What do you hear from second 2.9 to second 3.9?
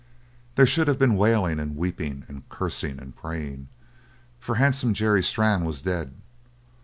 and praying,